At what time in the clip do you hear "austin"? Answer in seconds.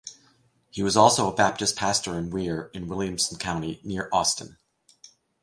4.11-4.57